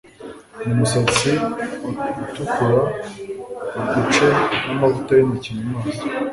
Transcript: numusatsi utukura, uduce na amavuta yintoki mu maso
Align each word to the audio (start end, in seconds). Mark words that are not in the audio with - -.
numusatsi 0.65 1.29
utukura, 2.29 2.69
uduce 3.89 4.23
na 4.65 4.71
amavuta 4.71 5.11
yintoki 5.17 5.51
mu 5.57 5.63
maso 5.73 6.01